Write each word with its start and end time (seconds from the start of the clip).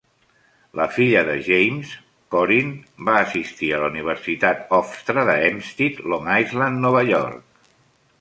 La 0.77 0.85
filla 0.93 1.19
de 1.25 1.33
James, 1.47 1.91
Corin, 2.35 2.71
va 3.09 3.17
assistir 3.25 3.69
a 3.73 3.81
la 3.83 3.89
Universitat 3.93 4.73
Hofstra 4.79 5.27
de 5.31 5.37
Hempstead, 5.51 6.01
Long 6.15 6.31
Island, 6.39 6.83
Nova 6.87 7.05
York. 7.11 7.69